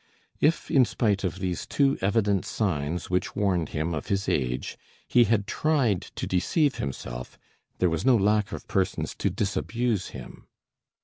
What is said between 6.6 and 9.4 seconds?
himself, there was no lack of persons to